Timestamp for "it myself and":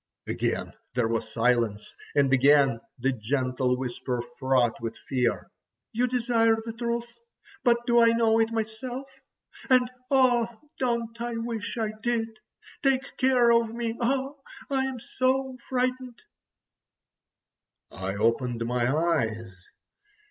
8.39-9.87